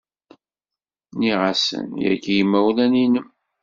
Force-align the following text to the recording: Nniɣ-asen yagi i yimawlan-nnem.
Nniɣ-asen 1.13 1.87
yagi 2.03 2.27
i 2.33 2.37
yimawlan-nnem. 2.37 3.27